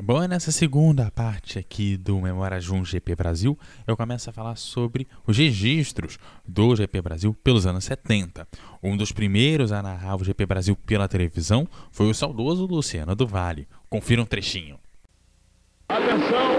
Bom, 0.00 0.24
nessa 0.28 0.52
segunda 0.52 1.10
parte 1.10 1.58
aqui 1.58 1.96
do 1.96 2.20
Memória 2.20 2.60
Jun 2.60 2.84
GP 2.84 3.16
Brasil, 3.16 3.58
eu 3.84 3.96
começo 3.96 4.30
a 4.30 4.32
falar 4.32 4.54
sobre 4.54 5.08
os 5.26 5.36
registros 5.36 6.20
do 6.46 6.76
GP 6.76 7.02
Brasil 7.02 7.34
pelos 7.42 7.66
anos 7.66 7.84
70. 7.84 8.46
Um 8.80 8.96
dos 8.96 9.10
primeiros 9.10 9.72
a 9.72 9.82
narrar 9.82 10.14
o 10.14 10.22
GP 10.22 10.46
Brasil 10.46 10.76
pela 10.76 11.08
televisão 11.08 11.66
foi 11.90 12.08
o 12.08 12.14
saudoso 12.14 12.64
Luciano 12.64 13.16
do 13.16 13.26
Vale. 13.26 13.66
Confira 13.90 14.22
um 14.22 14.24
trechinho. 14.24 14.78
Atenção, 15.88 16.56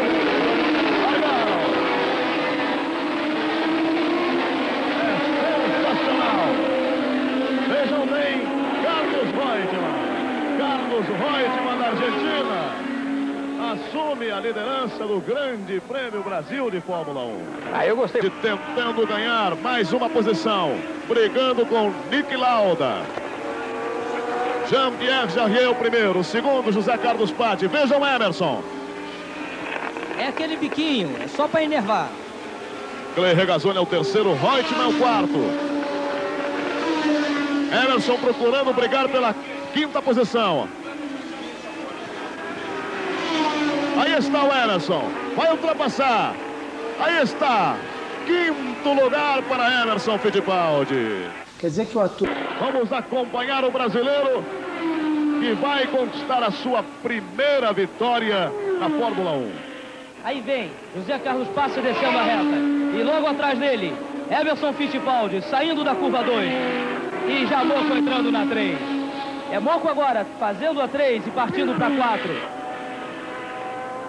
Carlos 10.58 11.08
Reutemann 11.08 11.78
da 11.80 11.88
Argentina 11.88 12.29
assume 13.70 14.32
a 14.32 14.40
liderança 14.40 15.06
do 15.06 15.20
Grande 15.20 15.80
Prêmio 15.82 16.24
Brasil 16.24 16.72
de 16.72 16.82
Fórmula 16.82 17.24
1. 17.24 17.38
Ah, 17.74 17.86
eu 17.86 17.96
gostei. 17.96 18.22
Tentando 18.22 19.06
ganhar 19.06 19.56
mais 19.58 19.94
uma 19.94 20.10
posição, 20.10 20.76
brigando 21.08 21.66
com 21.66 21.92
Nick 22.10 22.36
Lauda. 22.36 23.02
Jean-Pierre 24.70 25.30
Jarrier 25.30 25.70
o 25.70 25.76
primeiro, 25.76 26.20
o 26.20 26.24
segundo 26.24 26.72
José 26.72 26.98
Carlos 26.98 27.32
Patti. 27.32 27.68
Vejam 27.68 28.06
Emerson. 28.06 28.64
É 30.18 30.28
aquele 30.28 30.58
biquinho, 30.58 31.16
é 31.24 31.28
só 31.28 31.48
para 31.48 31.64
enervar. 31.64 32.10
Clay 33.16 33.34
Regazzoni 33.34 33.78
é 33.78 33.82
o 33.82 33.86
terceiro, 33.86 34.34
Reutemann 34.34 34.86
é 34.86 34.88
o 34.88 34.94
quarto. 34.98 35.70
Emerson 37.84 38.18
procurando 38.18 38.74
brigar 38.74 39.08
pela 39.10 39.36
quinta 39.74 40.02
posição. 40.02 40.68
Aí 44.00 44.14
está 44.14 44.46
o 44.46 44.48
Emerson. 44.48 45.04
Vai 45.36 45.52
ultrapassar. 45.52 46.34
Aí 47.02 47.22
está. 47.22 47.76
Quinto 48.26 48.94
lugar 48.94 49.42
para 49.44 49.82
Emerson 49.82 50.18
Fittipaldi. 50.18 51.28
Quer 51.60 51.68
dizer 51.68 51.86
que 51.86 51.98
o 51.98 52.02
ator... 52.02 52.30
Vamos 52.62 52.94
acompanhar 52.94 53.66
o 53.66 53.72
brasileiro 53.72 54.42
que 55.42 55.54
vai 55.56 55.86
conquistar 55.88 56.42
a 56.44 56.50
sua 56.50 56.82
primeira 57.04 57.74
vitória 57.74 58.50
na 58.80 58.90
Fórmula 58.90 59.32
1. 59.32 59.52
Aí 60.24 60.40
vem 60.40 60.72
José 60.96 61.20
Carlos 61.20 61.50
Passa 61.50 61.82
descendo 61.82 62.18
a 62.18 62.24
reta. 62.24 62.56
E 62.98 63.04
logo 63.04 63.28
atrás 63.28 63.60
dele, 63.60 63.94
Emerson 64.32 64.72
Fittipaldi 64.72 65.42
saindo 65.42 65.84
da 65.84 65.94
curva 65.94 66.24
2. 66.24 66.50
E 67.28 67.48
Jamoco 67.48 67.94
entrando 67.94 68.32
na 68.32 68.46
3. 68.46 68.78
É 69.52 69.60
Moco 69.60 69.90
agora, 69.90 70.26
fazendo 70.40 70.82
a 70.82 70.88
3 70.88 71.28
e 71.28 71.32
partindo 71.32 71.78
para 71.78 71.90
4. 71.90 72.59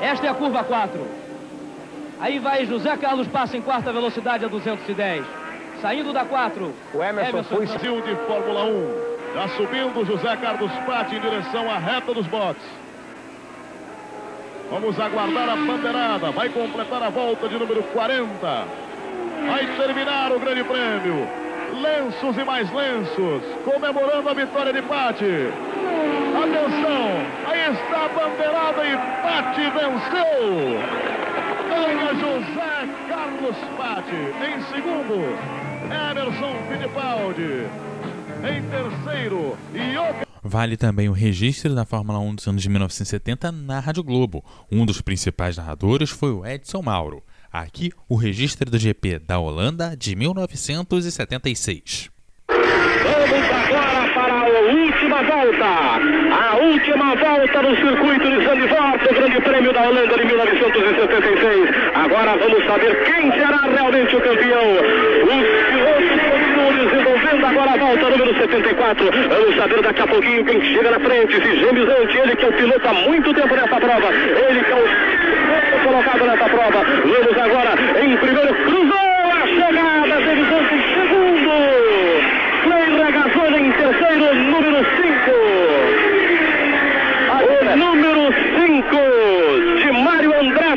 Esta 0.00 0.26
é 0.26 0.30
a 0.30 0.34
curva 0.34 0.64
4. 0.64 1.06
Aí 2.20 2.38
vai 2.38 2.64
José 2.66 2.96
Carlos 2.96 3.26
passa 3.28 3.56
em 3.56 3.62
quarta 3.62 3.92
velocidade 3.92 4.44
a 4.44 4.48
210. 4.48 5.24
Saindo 5.80 6.12
da 6.12 6.24
4. 6.24 6.74
O 6.94 7.02
Emerson, 7.02 7.30
Emerson 7.30 7.56
foi... 7.56 7.66
Brasil 7.66 8.00
de 8.02 8.14
Fórmula 8.26 8.64
1. 8.64 9.10
Já 9.34 9.48
subindo 9.48 10.04
José 10.04 10.36
Carlos 10.36 10.72
Patti 10.86 11.16
em 11.16 11.20
direção 11.20 11.70
à 11.70 11.78
reta 11.78 12.12
dos 12.12 12.26
boxes. 12.26 12.68
Vamos 14.70 14.98
aguardar 15.00 15.48
a 15.48 15.56
bandeirada. 15.56 16.30
Vai 16.30 16.48
completar 16.48 17.02
a 17.02 17.10
volta 17.10 17.48
de 17.48 17.58
número 17.58 17.82
40. 17.82 18.28
Vai 19.46 19.66
terminar 19.76 20.32
o 20.32 20.38
grande 20.38 20.64
prêmio 20.64 21.40
lenços 21.80 22.36
e 22.36 22.44
mais 22.44 22.70
lenços, 22.72 23.42
comemorando 23.64 24.28
a 24.28 24.34
vitória 24.34 24.72
de 24.72 24.82
Pati. 24.82 25.52
Atenção, 26.42 27.06
aí 27.46 27.72
está 27.72 28.06
a 28.06 28.08
bandeirada 28.08 28.82
e 28.86 28.96
Pati 29.22 29.60
venceu. 29.76 30.80
Ganha 31.68 32.14
José 32.14 32.88
Carlos 33.08 33.56
Pati. 33.76 34.20
Em 34.40 34.56
segundo, 34.72 35.16
Emerson 35.84 36.54
Fittipaldi. 36.68 37.68
Em 38.42 38.62
terceiro, 38.70 39.56
Ioca. 39.74 40.26
Vale 40.42 40.78
também 40.78 41.10
o 41.10 41.12
registro 41.12 41.74
da 41.74 41.84
Fórmula 41.84 42.18
1 42.18 42.34
dos 42.36 42.48
anos 42.48 42.62
de 42.62 42.68
1970 42.70 43.52
na 43.52 43.78
Rádio 43.78 44.02
Globo. 44.02 44.42
Um 44.72 44.86
dos 44.86 45.02
principais 45.02 45.58
narradores 45.58 46.08
foi 46.08 46.32
o 46.32 46.46
Edson 46.46 46.80
Mauro. 46.80 47.22
Aqui 47.52 47.92
o 48.08 48.16
registro 48.16 48.70
do 48.70 48.78
GP 48.78 49.18
da 49.18 49.38
Holanda 49.38 49.94
de 49.94 50.16
1976. 50.16 52.08
Vamos 52.48 53.69
volta. 55.22 55.66
A 56.32 56.56
última 56.56 57.14
volta 57.14 57.62
no 57.62 57.76
circuito 57.76 58.30
de 58.30 58.44
Zandvoort, 58.44 59.08
o 59.08 59.14
Grande 59.14 59.40
Prêmio 59.40 59.72
da 59.72 59.82
Holanda 59.82 60.16
de 60.16 60.24
1976. 60.24 61.70
Agora 61.94 62.36
vamos 62.36 62.64
saber 62.66 63.04
quem 63.04 63.32
será 63.32 63.60
realmente 63.74 64.16
o 64.16 64.20
campeão. 64.20 64.72
Os 65.22 65.46
pilotos 65.70 66.40
desenvolvendo 66.80 67.46
agora 67.46 67.70
a 67.70 67.76
volta 67.76 68.10
número 68.10 68.34
74. 68.38 69.10
Vamos 69.28 69.56
saber 69.56 69.82
daqui 69.82 70.02
a 70.02 70.06
pouquinho 70.06 70.44
quem 70.44 70.60
chega 70.62 70.90
na 70.90 71.00
frente. 71.00 71.34
Se 71.34 71.56
James 71.60 71.88
Hunt, 71.88 72.14
ele 72.14 72.36
que 72.36 72.44
é 72.44 72.48
o 72.48 72.52
piloto 72.52 72.88
há 72.88 72.92
muito 72.92 73.34
tempo 73.34 73.54
nessa 73.54 73.80
prova. 73.80 74.12
Ele 74.12 74.64
que 74.64 74.72
é 74.72 74.76
o 74.76 75.84
colocado 75.84 76.24
nessa 76.24 76.48
prova. 76.48 76.84
Vamos 76.84 77.38
agora 77.38 77.74
em 78.02 78.16
primeiro, 78.16 78.54
cruzou 78.54 79.10
a 79.32 79.46
chegada, 79.46 80.20
David 80.20 80.48
Santos 80.48 80.72
em 80.72 80.82
segundo. 80.94 81.50
Clay 82.62 82.86
Regazzoni 83.04 83.58
em 83.66 83.72
terceiro, 83.72 84.34
número 84.34 84.78
5. 84.84 85.10
O 87.40 87.76
número 87.76 88.24
5 88.58 88.96
de 89.82 89.92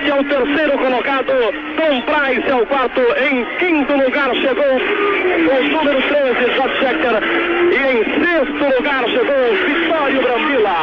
É 0.06 0.14
o 0.14 0.24
terceiro 0.26 0.78
colocado. 0.78 1.32
Tom 1.78 2.02
Price 2.02 2.50
é 2.50 2.56
o 2.56 2.66
quarto. 2.68 3.00
Em 3.00 3.46
quinto 3.58 3.94
lugar 3.94 4.36
chegou 4.36 4.76
o 4.76 5.64
número 5.70 6.02
13, 6.02 6.52
Jack 6.56 6.78
Schechter. 6.78 7.24
E 7.72 7.78
em 7.90 8.04
sexto 8.04 8.76
lugar 8.76 9.04
chegou 9.06 9.36
Vitório 9.66 10.22
Brambila. 10.22 10.76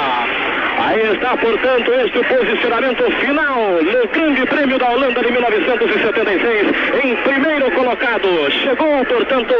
Aí 0.78 0.89
está, 1.02 1.36
portanto, 1.36 1.92
este 1.94 2.18
posicionamento 2.24 3.04
final 3.20 3.82
no 3.82 4.08
Grande 4.08 4.46
Prêmio 4.46 4.78
da 4.78 4.90
Holanda 4.90 5.22
de 5.22 5.32
1976. 5.32 6.66
Em 7.02 7.16
primeiro 7.16 7.70
colocado, 7.72 8.50
chegou, 8.50 9.04
portanto, 9.06 9.54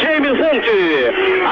James 0.00 0.32
Hunt, 0.32 0.66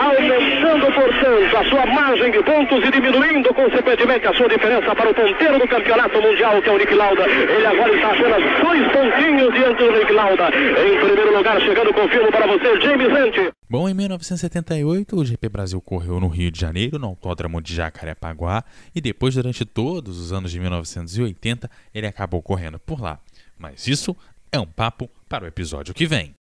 aumentando, 0.02 0.92
portanto, 0.92 1.56
a 1.56 1.64
sua 1.64 1.86
margem 1.86 2.30
de 2.30 2.42
pontos 2.42 2.84
e 2.84 2.90
diminuindo, 2.90 3.54
consequentemente, 3.54 4.26
a 4.26 4.34
sua 4.34 4.48
diferença 4.48 4.94
para 4.94 5.10
o 5.10 5.14
ponteiro 5.14 5.58
do 5.58 5.68
campeonato 5.68 6.20
mundial, 6.20 6.60
que 6.60 6.68
é 6.68 6.72
o 6.72 6.78
Nick 6.78 6.94
Lauda. 6.94 7.24
Ele 7.26 7.66
agora 7.66 7.94
está 7.94 8.08
apenas 8.08 8.42
dois 8.60 8.92
pontinhos 8.92 9.54
diante 9.54 9.84
do 9.84 9.92
Nick 9.92 10.12
Lauda. 10.12 10.48
Em 10.48 10.98
primeiro 10.98 11.36
lugar, 11.36 11.60
chegando, 11.60 11.92
confirmo 11.94 12.30
para 12.30 12.46
você, 12.46 12.80
James 12.80 13.08
Hunt. 13.08 13.53
Bom, 13.76 13.88
em 13.88 13.94
1978, 13.94 15.16
o 15.16 15.24
GP 15.24 15.48
Brasil 15.48 15.80
correu 15.80 16.20
no 16.20 16.28
Rio 16.28 16.48
de 16.48 16.60
Janeiro, 16.60 16.96
no 16.96 17.08
Autódromo 17.08 17.60
de 17.60 17.74
Jacarepaguá, 17.74 18.62
e 18.94 19.00
depois, 19.00 19.34
durante 19.34 19.64
todos 19.64 20.16
os 20.16 20.32
anos 20.32 20.52
de 20.52 20.60
1980, 20.60 21.68
ele 21.92 22.06
acabou 22.06 22.40
correndo 22.40 22.78
por 22.78 23.00
lá. 23.00 23.18
Mas 23.58 23.88
isso 23.88 24.16
é 24.52 24.60
um 24.60 24.66
papo 24.66 25.10
para 25.28 25.42
o 25.42 25.48
episódio 25.48 25.92
que 25.92 26.06
vem. 26.06 26.32